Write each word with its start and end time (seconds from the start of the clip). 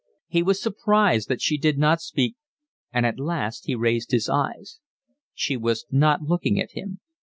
He 0.27 0.41
was 0.41 0.59
surprised 0.59 1.27
that 1.27 1.43
she 1.43 1.59
did 1.59 1.77
not 1.77 2.01
speak, 2.01 2.35
and 2.91 3.05
at 3.05 3.19
last 3.19 3.67
he 3.67 3.75
raised 3.75 4.09
his 4.09 4.27
eyes. 4.29 4.79
She 5.35 5.55
was 5.55 5.85
not 5.91 6.23
looking 6.23 6.59
at 6.59 6.71
him. 6.71 7.01